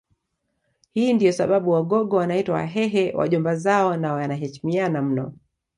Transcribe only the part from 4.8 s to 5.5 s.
mno